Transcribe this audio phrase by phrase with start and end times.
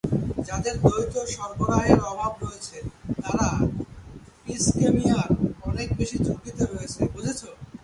[0.47, 2.77] যাদের দ্বৈত সরবরাহের অভাব রয়েছে
[3.23, 3.49] তারা
[4.55, 5.29] ইসকেমিয়ার
[5.69, 7.01] অনেক বেশি ঝুঁকিতে রয়েছে।